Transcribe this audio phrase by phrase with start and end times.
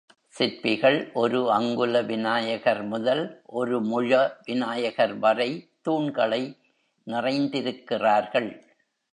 [0.29, 3.41] சிற்பிகள் ஒரு அங்குல விநாயகர் முதல்,
[3.51, 4.39] ஒரு முழ
[4.45, 5.49] விநாயகர் வரை
[5.85, 6.41] தூண்களை
[7.07, 8.49] நிறைந்திருக்கிறார்கள்.